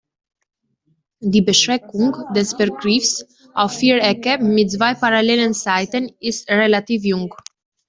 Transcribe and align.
Die 1.19 1.43
Beschränkung 1.43 2.15
des 2.33 2.57
Begriffs 2.57 3.23
auf 3.53 3.73
Vierecke 3.77 4.39
mit 4.39 4.71
zwei 4.71 4.95
parallelen 4.95 5.53
Seiten 5.53 6.09
ist 6.19 6.49
relativ 6.49 7.03
jung. 7.03 7.31